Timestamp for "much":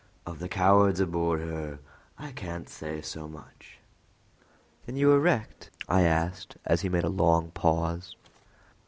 3.27-3.77